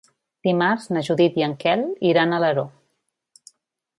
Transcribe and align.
Dimarts 0.45 0.87
na 0.95 1.03
Judit 1.09 1.37
i 1.41 1.43
en 1.49 1.53
Quel 1.63 1.85
iran 2.13 2.33
a 2.33 2.39
Alaró. 2.41 2.65